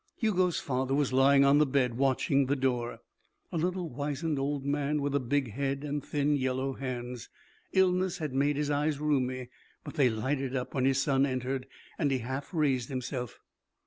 [0.17, 3.01] Hugo's father was lying on the bed watching the door.
[3.51, 7.29] A little wizened old man with a big head and thin yellow hands.
[7.71, 9.49] Illness had made his eyes rheumy,
[9.83, 11.67] but they lighted up when his son entered,
[11.99, 13.37] and he half raised himself.